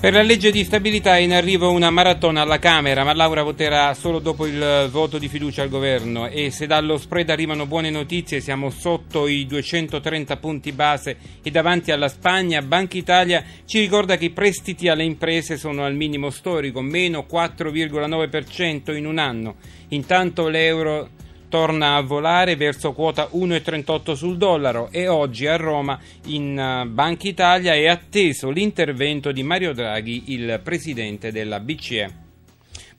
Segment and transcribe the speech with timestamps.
[0.00, 3.92] Per la legge di stabilità è in arrivo una maratona alla Camera, ma Laura voterà
[3.92, 8.40] solo dopo il voto di fiducia al governo e se dallo spread arrivano buone notizie
[8.40, 14.24] siamo sotto i 230 punti base e davanti alla Spagna, Banca Italia ci ricorda che
[14.24, 19.56] i prestiti alle imprese sono al minimo storico, meno 4,9% in un anno.
[19.88, 21.10] Intanto l'euro
[21.50, 27.28] torna a volare verso quota 1,38 sul dollaro e oggi a Roma in eh, Banca
[27.28, 32.29] Italia è atteso l'intervento di Mario Draghi, il presidente della BCE.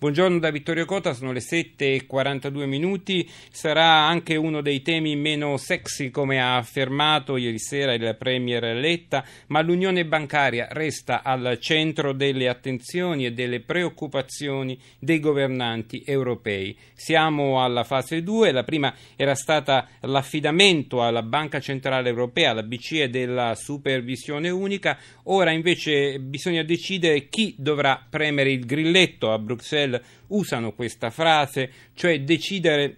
[0.02, 3.30] Buongiorno da Vittorio Cota, sono le 7.42 minuti.
[3.52, 9.24] Sarà anche uno dei temi meno sexy, come ha affermato ieri sera il Premier Letta,
[9.50, 16.76] ma l'unione bancaria resta al centro delle attenzioni e delle preoccupazioni dei governanti europei.
[16.96, 23.12] Siamo alla fase 2, la prima era stata l'affidamento alla Banca Centrale Europea, alla BCE,
[23.12, 29.90] della supervisione unica, ora invece bisogna decidere chi dovrà premere il grilletto a Bruxelles
[30.28, 32.98] usano questa frase, cioè decidere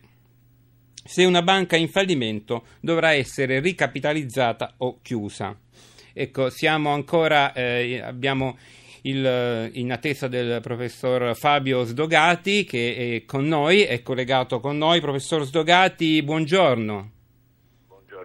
[1.06, 5.58] se una banca in fallimento dovrà essere ricapitalizzata o chiusa.
[6.14, 8.58] Ecco, siamo ancora, eh, abbiamo
[9.02, 15.02] il, in attesa del professor Fabio Sdogati che è con noi, è collegato con noi.
[15.02, 17.13] Professor Sdogati, buongiorno.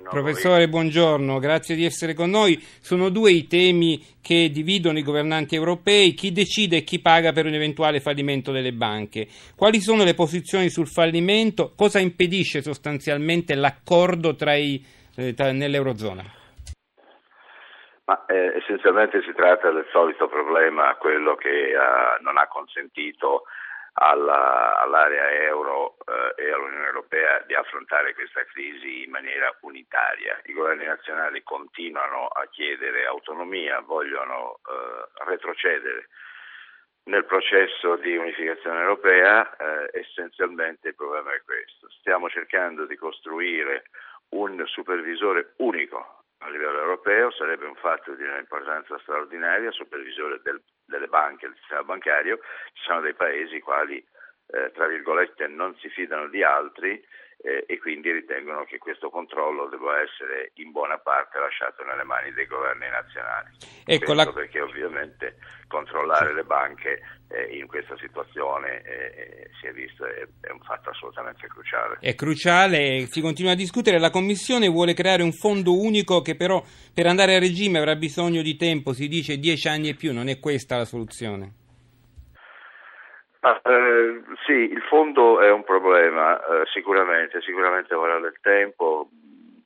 [0.02, 2.56] Professore, buongiorno, grazie di essere con noi.
[2.80, 7.46] Sono due i temi che dividono i governanti europei, chi decide e chi paga per
[7.46, 9.26] un eventuale fallimento delle banche.
[9.56, 11.72] Quali sono le posizioni sul fallimento?
[11.76, 14.82] Cosa impedisce sostanzialmente l'accordo tra i,
[15.16, 16.24] eh, tra, nell'Eurozona?
[18.04, 21.76] Ma, eh, essenzialmente si tratta del solito problema, quello che eh,
[22.22, 23.44] non ha consentito
[23.98, 30.40] alla, all'area euro eh, e all'Unione Europea di affrontare questa crisi in maniera unitaria.
[30.44, 36.08] I governi nazionali continuano a chiedere autonomia, vogliono eh, retrocedere
[37.04, 41.88] nel processo di unificazione europea, eh, essenzialmente il problema è questo.
[41.98, 43.84] Stiamo cercando di costruire
[44.30, 51.08] un supervisore unico a livello europeo, sarebbe un fatto di un'importanza straordinaria, supervisore del, delle
[51.08, 52.38] banche, del sistema bancario,
[52.72, 54.04] ci sono dei paesi quali
[54.50, 57.04] eh, tra virgolette non si fidano di altri
[57.40, 62.32] eh, e quindi ritengono che questo controllo debba essere in buona parte lasciato nelle mani
[62.32, 63.50] dei governi nazionali.
[63.84, 64.30] Ecco, la...
[64.32, 65.36] perché ovviamente
[65.68, 70.60] controllare le banche eh, in questa situazione eh, eh, si è visto è, è, un
[70.60, 71.98] fatto assolutamente cruciale.
[72.00, 76.62] È cruciale, si continua a discutere, la Commissione vuole creare un fondo unico che però
[76.92, 80.28] per andare a regime avrà bisogno di tempo, si dice dieci anni e più, non
[80.28, 81.66] è questa la soluzione?
[83.40, 89.08] Ah, eh, sì, il fondo è un problema, eh, sicuramente, sicuramente vorrà del tempo,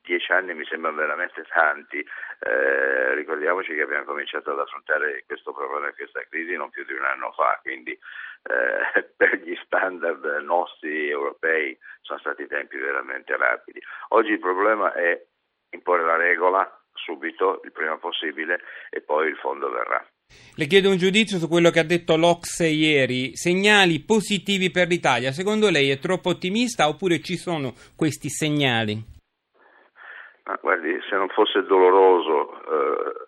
[0.02, 2.04] dieci anni mi sembrano veramente tanti,
[2.40, 6.92] eh, ricordiamoci che abbiamo cominciato ad affrontare questo problema e questa crisi non più di
[6.92, 13.80] un anno fa, quindi eh, per gli standard nostri europei sono stati tempi veramente rapidi.
[14.08, 15.18] Oggi il problema è
[15.70, 20.04] imporre la regola subito, il prima possibile, e poi il fondo verrà.
[20.54, 23.36] Le chiedo un giudizio su quello che ha detto l'Ox ieri.
[23.36, 25.32] Segnali positivi per l'Italia.
[25.32, 29.02] Secondo lei è troppo ottimista oppure ci sono questi segnali?
[30.44, 33.22] Ma guardi, se non fosse doloroso eh,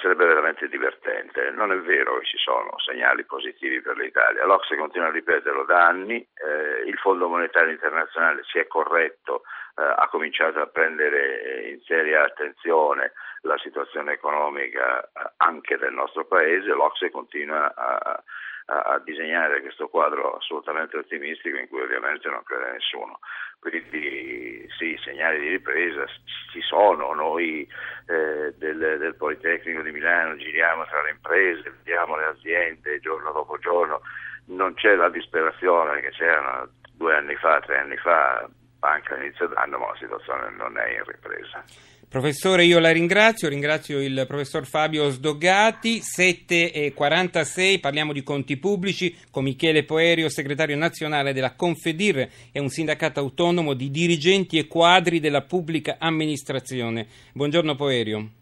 [0.00, 1.50] sarebbe veramente divertente.
[1.50, 4.44] Non è vero che ci sono segnali positivi per l'Italia.
[4.44, 9.42] L'Ox continua a ripeterlo da anni, eh, il Fondo Monetario Internazionale si è corretto,
[9.76, 13.12] eh, ha cominciato a prendere in seria attenzione
[13.42, 15.08] la situazione economica eh,
[15.38, 18.22] anche del nostro paese, l'Ocse continua a,
[18.66, 23.20] a, a, disegnare questo quadro assolutamente ottimistico in cui ovviamente non crede nessuno.
[23.58, 26.06] Quindi sì, segnali di ripresa
[26.50, 27.68] ci sono, noi
[28.06, 33.58] eh, del, del Politecnico di Milano giriamo tra le imprese, vediamo le aziende giorno dopo
[33.58, 34.00] giorno,
[34.46, 38.48] non c'è la disperazione che c'era due anni fa, tre anni fa,
[38.78, 41.62] banca inizio d'anno, ma la situazione non è in ripresa.
[42.10, 49.44] Professore, io la ringrazio, ringrazio il professor Fabio Sdogati, 7.46, parliamo di conti pubblici, con
[49.44, 55.42] Michele Poerio, segretario nazionale della Conferdir, è un sindacato autonomo di dirigenti e quadri della
[55.42, 57.06] pubblica amministrazione.
[57.32, 58.39] Buongiorno Poerio.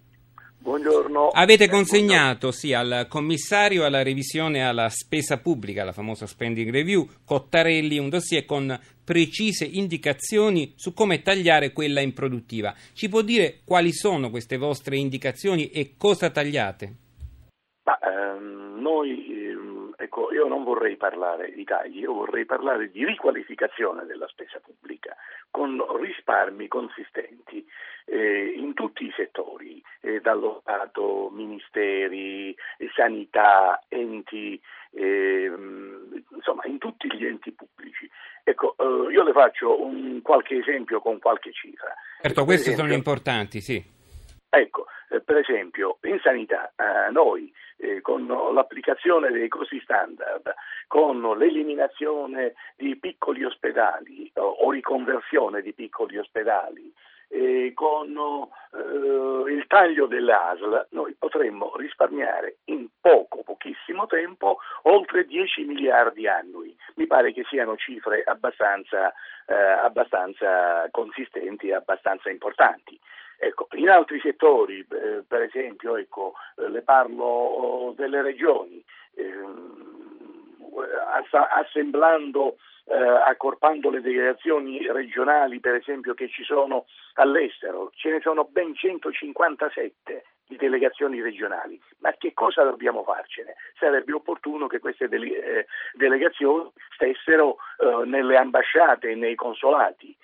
[0.60, 1.28] Buongiorno.
[1.28, 7.06] Avete eh, consegnato sì, al commissario alla revisione alla spesa pubblica, la famosa spending review,
[7.24, 12.74] Cottarelli, un dossier con precise indicazioni su come tagliare quella improduttiva.
[12.92, 16.94] Ci può dire quali sono queste vostre indicazioni e cosa tagliate?
[17.84, 19.37] Ma, ehm, noi
[20.08, 25.14] Ecco, io non vorrei parlare di tagli, io vorrei parlare di riqualificazione della spesa pubblica
[25.50, 27.62] con risparmi consistenti
[28.06, 34.58] eh, in tutti i settori, eh, dallo Stato, ministeri, eh, sanità, enti,
[34.92, 38.10] ehm, insomma in tutti gli enti pubblici.
[38.44, 41.92] Ecco, eh, io le faccio un, qualche esempio con qualche cifra.
[42.22, 43.84] Certo, queste esempio, sono importanti, sì.
[44.48, 47.52] Ecco, eh, per esempio in sanità eh, noi
[47.96, 50.54] eh, con l'applicazione dei costi standard,
[50.86, 56.92] con l'eliminazione di piccoli ospedali o, o riconversione di piccoli ospedali,
[57.28, 65.26] eh, con eh, il taglio delle ASL noi potremmo risparmiare in poco, pochissimo tempo, oltre
[65.26, 66.74] 10 miliardi annui.
[66.94, 69.12] Mi pare che siano cifre abbastanza,
[69.46, 72.98] eh, abbastanza consistenti e abbastanza importanti.
[73.40, 79.86] Ecco, in altri settori, eh, per esempio, ecco, eh, le parlo oh, delle regioni, ehm,
[81.52, 82.56] assemblando,
[82.86, 88.74] eh, accorpando le delegazioni regionali, per esempio, che ci sono all'estero, ce ne sono ben
[88.74, 91.80] 157 di delegazioni regionali.
[91.98, 93.54] Ma che cosa dobbiamo farcene?
[93.78, 97.58] Sarebbe opportuno che queste dele- delegazioni stessero
[98.04, 100.16] nelle ambasciate e nei consolati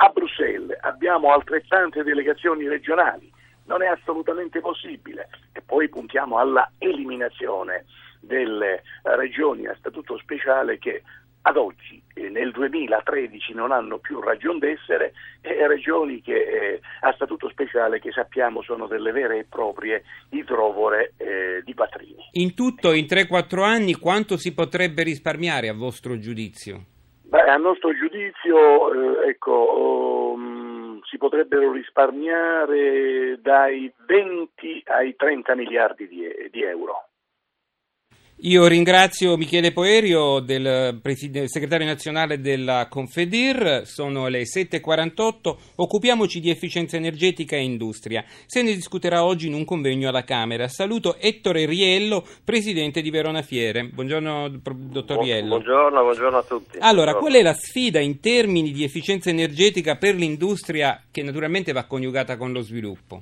[0.00, 3.30] a Bruxelles abbiamo altrettante delegazioni regionali,
[3.64, 5.28] non è assolutamente possibile.
[5.52, 7.84] E poi puntiamo alla eliminazione
[8.20, 11.02] delle regioni a statuto speciale che
[11.42, 17.12] ad oggi, eh, nel 2013, non hanno più ragione d'essere e regioni che, eh, a
[17.14, 22.28] statuto speciale che sappiamo sono delle vere e proprie idrovore eh, di Patrini.
[22.32, 26.96] In tutto, in 3-4 anni, quanto si potrebbe risparmiare a vostro giudizio?
[27.28, 36.08] Beh, a nostro giudizio eh, ecco, um, si potrebbero risparmiare dai 20 ai 30 miliardi
[36.08, 37.07] di, di euro.
[38.42, 41.00] Io ringrazio Michele Poerio, del
[41.46, 48.24] segretario nazionale della Confedir, sono le 7.48, occupiamoci di efficienza energetica e industria.
[48.46, 50.68] Se ne discuterà oggi in un convegno alla Camera.
[50.68, 53.88] Saluto Ettore Riello, presidente di Verona Fiere.
[53.88, 55.48] Buongiorno dottor Riello.
[55.48, 56.78] Buongiorno, buongiorno a tutti.
[56.78, 57.18] Allora, buongiorno.
[57.18, 62.36] qual è la sfida in termini di efficienza energetica per l'industria che naturalmente va coniugata
[62.36, 63.20] con lo sviluppo?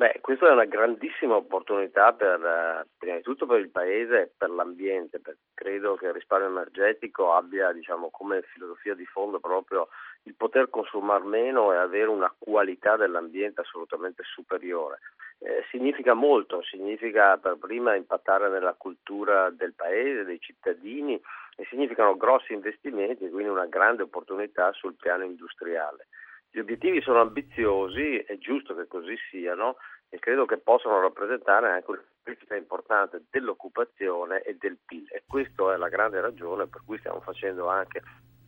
[0.00, 4.30] Beh, questa è una grandissima opportunità per, eh, prima di tutto per il Paese e
[4.34, 9.88] per l'ambiente, perché credo che il risparmio energetico abbia diciamo, come filosofia di fondo proprio
[10.22, 15.00] il poter consumare meno e avere una qualità dell'ambiente assolutamente superiore.
[15.38, 21.20] Eh, significa molto, significa per prima impattare nella cultura del Paese, dei cittadini
[21.56, 26.06] e significano grossi investimenti e quindi una grande opportunità sul piano industriale.
[26.52, 29.76] Gli obiettivi sono ambiziosi, è giusto che così siano
[30.08, 35.72] e credo che possano rappresentare anche una crescita importante dell'occupazione e del PIL e questa
[35.72, 38.02] è la grande ragione per cui stiamo facendo anche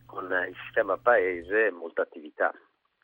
[0.05, 2.51] con il sistema paese molta attività.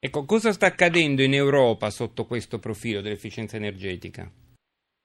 [0.01, 4.30] Ecco, cosa sta accadendo in Europa sotto questo profilo dell'efficienza energetica?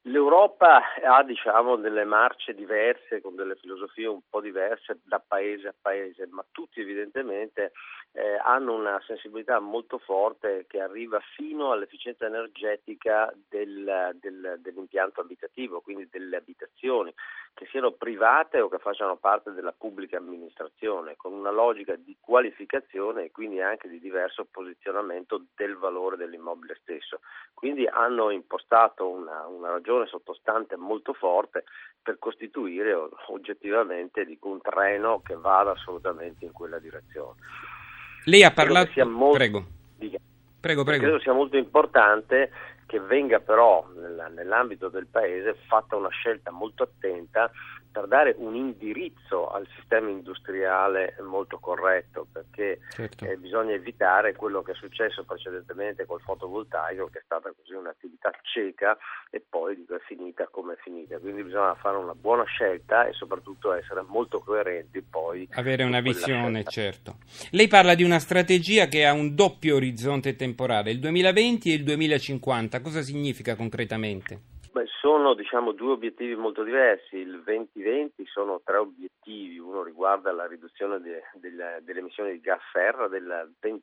[0.07, 5.75] L'Europa ha diciamo, delle marce diverse, con delle filosofie un po' diverse da paese a
[5.79, 7.71] paese, ma tutti evidentemente
[8.11, 15.81] eh, hanno una sensibilità molto forte che arriva fino all'efficienza energetica del, del, dell'impianto abitativo,
[15.81, 17.11] quindi delle abitazioni,
[17.55, 23.23] che siano private o che facciano parte della pubblica amministrazione, con una logica di qualificazione
[23.23, 27.21] e quindi anche di diverso posizionamento del valore dell'immobile stesso.
[27.53, 31.63] Quindi hanno impostato una, una ragione sottostante molto forte
[32.03, 32.93] per costituire
[33.27, 37.39] oggettivamente un treno che vada assolutamente in quella direzione.
[38.25, 39.05] Lei ha parlato...
[39.05, 39.37] Molto...
[39.37, 39.65] Prego.
[40.59, 41.03] Prego, prego.
[41.03, 42.51] Credo sia molto importante
[42.85, 43.87] che venga però
[44.27, 47.51] nell'ambito del Paese fatta una scelta molto attenta
[47.95, 53.23] per dare un indirizzo al sistema industriale molto corretto, perché certo.
[53.23, 58.31] eh, bisogna evitare quello che è successo precedentemente col fotovoltaico, che è stata così un'attività
[58.41, 58.97] cieca
[59.29, 61.19] e poi è finita come è finita.
[61.19, 65.47] Quindi bisogna fare una buona scelta e soprattutto essere molto coerenti poi.
[65.53, 66.71] Avere una visione, scelta.
[66.71, 67.15] certo.
[67.51, 71.83] Lei parla di una strategia che ha un doppio orizzonte temporale, il 2020 e il
[71.85, 72.81] 2050.
[72.81, 74.14] Cosa significa concretamente?
[74.75, 77.15] Beh, sono diciamo, due obiettivi molto diversi.
[77.15, 79.57] Il 2020 sono tre obiettivi.
[79.57, 83.81] Uno riguarda la riduzione de, de, delle emissioni di gas serra del 20%,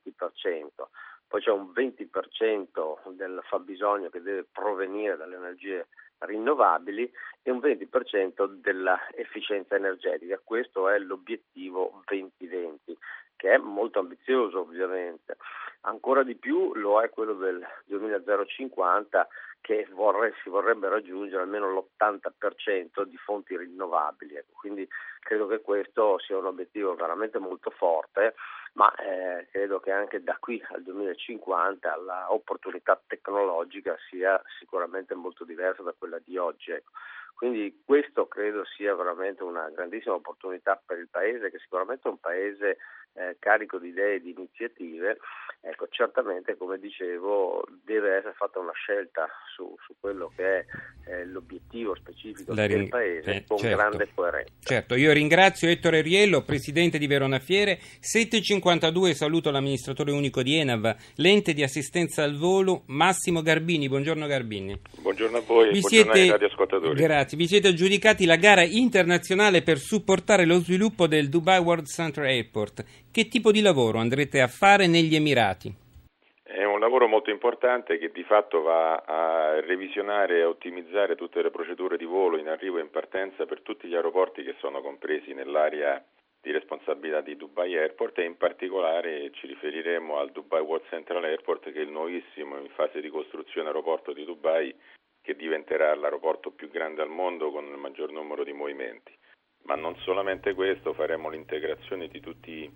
[1.27, 5.87] poi c'è un 20% del fabbisogno che deve provenire dalle energie
[6.19, 7.11] rinnovabili
[7.43, 10.39] e un 20% dell'efficienza energetica.
[10.45, 12.99] Questo è l'obiettivo 2020
[13.37, 15.37] che è molto ambizioso ovviamente.
[15.85, 19.27] Ancora di più lo è quello del 2050
[19.61, 24.41] che vorrei, si vorrebbe raggiungere almeno l'80% di fonti rinnovabili.
[24.53, 24.87] Quindi
[25.21, 28.35] credo che questo sia un obiettivo veramente molto forte,
[28.75, 31.97] ma eh, credo che anche da qui al 2050
[32.29, 36.71] l'opportunità tecnologica sia sicuramente molto diversa da quella di oggi.
[36.71, 36.93] Ecco.
[37.35, 42.21] Quindi questo credo sia veramente una grandissima opportunità per il Paese, che sicuramente è un
[42.21, 42.79] Paese
[43.15, 45.19] eh, carico di idee e di iniziative,
[45.61, 50.65] ecco, certamente come dicevo deve essere fatta una scelta su, su quello che è
[51.07, 53.77] eh, l'obiettivo specifico ring- del Paese eh, con certo.
[53.77, 54.53] grande coerenza.
[54.61, 57.79] Certo, io ringrazio Ettore Riello, Presidente di Verona Fiere,
[58.63, 64.79] 752 saluto l'amministratore unico di Enav, l'ente di assistenza al volo Massimo Garbini, buongiorno Garbini.
[65.01, 66.95] Buongiorno a voi, vi buongiorno siete, ai radioascoltatori.
[66.95, 72.25] Grazie, vi siete aggiudicati la gara internazionale per supportare lo sviluppo del Dubai World Center
[72.25, 75.75] Airport che tipo di lavoro andrete a fare negli Emirati?
[76.43, 81.51] È un lavoro molto importante che di fatto va a revisionare e ottimizzare tutte le
[81.51, 85.33] procedure di volo in arrivo e in partenza per tutti gli aeroporti che sono compresi
[85.33, 86.03] nell'area
[86.43, 91.71] di responsabilità di Dubai Airport e in particolare ci riferiremo al Dubai World Central Airport
[91.71, 94.75] che è il nuovissimo in fase di costruzione aeroporto di Dubai
[95.23, 99.17] che diventerà l'aeroporto più grande al mondo con il maggior numero di movimenti.
[99.67, 102.69] Ma non solamente questo, faremo l'integrazione di tutti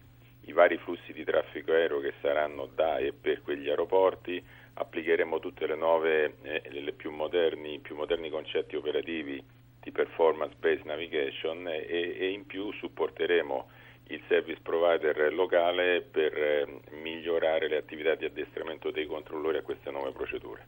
[0.42, 4.40] i vari flussi di traffico aereo che saranno da e per quegli aeroporti,
[4.75, 9.42] applicheremo tutte le nuove eh, più moderni, più moderni concetti operativi
[9.86, 13.68] di performance based navigation e, e, in più supporteremo
[14.08, 16.66] il service provider locale per eh,
[17.02, 20.66] migliorare le attività di addestramento dei controllori a queste nuove procedure.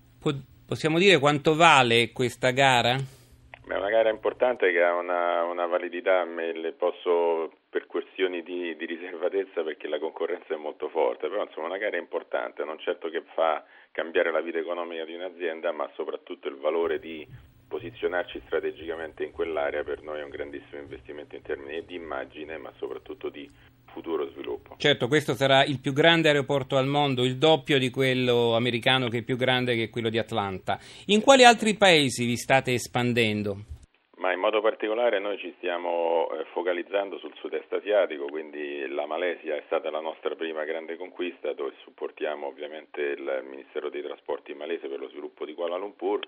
[0.67, 2.95] Possiamo dire quanto vale questa gara?
[2.95, 8.77] È una gara importante che ha una, una validità, me le posso per questioni di,
[8.77, 13.09] di, riservatezza perché la concorrenza è molto forte, però insomma una gara importante, non certo
[13.11, 17.27] che fa cambiare la vita economica di un'azienda, ma soprattutto il valore di
[17.69, 22.73] posizionarci strategicamente in quell'area per noi è un grandissimo investimento in termini di immagine, ma
[22.79, 23.49] soprattutto di
[23.93, 24.77] futuro sviluppo.
[24.79, 29.19] Certo, questo sarà il più grande aeroporto al mondo, il doppio di quello americano che
[29.19, 30.79] è più grande che quello di Atlanta.
[31.07, 33.77] In quali altri paesi vi state espandendo?
[34.19, 39.55] Ma in modo particolare noi ci stiamo eh, focalizzando sul sud-est asiatico, quindi la Malesia
[39.55, 44.89] è stata la nostra prima grande conquista dove supportiamo ovviamente il Ministero dei Trasporti malese
[44.89, 46.27] per lo sviluppo di Kuala Lumpur,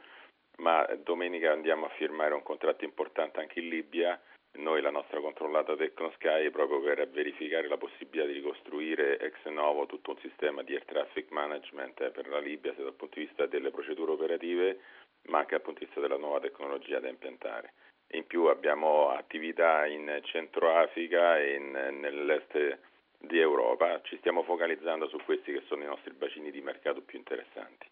[0.60, 4.20] ma domenica andiamo a firmare un contratto importante anche in Libia
[4.52, 10.10] noi la nostra controllata TecnoSky proprio per verificare la possibilità di ricostruire ex novo tutto
[10.10, 13.70] un sistema di air traffic management per la Libia sia dal punto di vista delle
[13.70, 14.80] procedure operative
[15.28, 17.74] ma anche dal punto di vista della nuova tecnologia da impiantare.
[18.12, 22.78] In più abbiamo attività in Centro Africa e in, nell'est
[23.18, 27.18] di Europa, ci stiamo focalizzando su questi che sono i nostri bacini di mercato più
[27.18, 27.86] interessanti.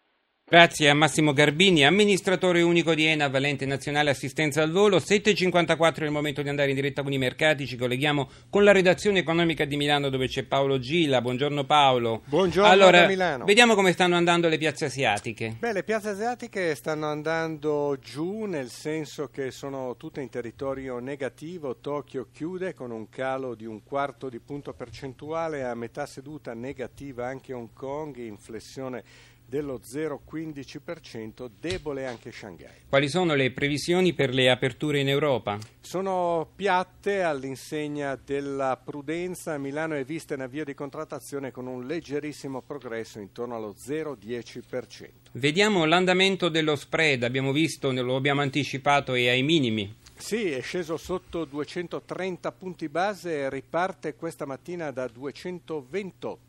[0.51, 4.97] Grazie a Massimo Garbini, amministratore unico di ENA, Valente Nazionale Assistenza al Volo.
[4.97, 7.67] 7.54 è il momento di andare in diretta con i mercati.
[7.67, 11.21] Ci colleghiamo con la redazione economica di Milano dove c'è Paolo Gila.
[11.21, 12.23] Buongiorno Paolo.
[12.25, 13.45] Buongiorno allora, da Milano.
[13.45, 15.57] Vediamo come stanno andando le piazze asiatiche.
[15.59, 21.77] Beh, le piazze asiatiche stanno andando giù nel senso che sono tutte in territorio negativo.
[21.77, 27.27] Tokyo chiude con un calo di un quarto di punto percentuale, a metà seduta negativa
[27.27, 29.05] anche Hong Kong, in flessione
[29.49, 32.83] dello 0,15%, debole anche Shanghai.
[32.89, 35.59] Quali sono le previsioni per le aperture in Europa?
[35.81, 39.57] Sono piatte all'insegna della prudenza.
[39.57, 45.09] Milano è vista in avvio di contrattazione con un leggerissimo progresso intorno allo 0,10%.
[45.33, 49.97] Vediamo l'andamento dello spread, abbiamo visto, lo abbiamo anticipato, è ai minimi.
[50.19, 56.48] Sì, è sceso sotto 230 punti base e riparte questa mattina da 228.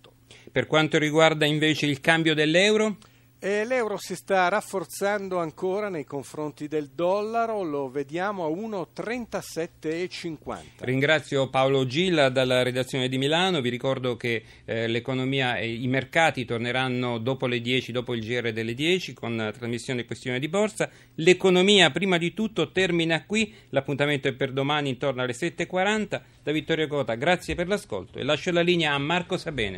[0.52, 2.98] Per quanto riguarda invece il cambio dell'euro?
[3.42, 10.58] E l'euro si sta rafforzando ancora nei confronti del dollaro, lo vediamo a 1,3750.
[10.80, 16.44] Ringrazio Paolo Gilla dalla redazione di Milano, vi ricordo che eh, l'economia e i mercati
[16.44, 20.90] torneranno dopo le 10, dopo il GR delle 10 con trasmissione questione di borsa.
[21.16, 26.22] L'economia prima di tutto termina qui, l'appuntamento è per domani intorno alle 7.40.
[26.44, 29.78] Da Vittorio Cota, grazie per l'ascolto e lascio la linea a Marco Sabene.